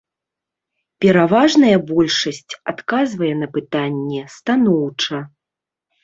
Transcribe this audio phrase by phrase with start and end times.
[1.03, 5.19] Пераважная большасць адказвае на пытанне станоўча.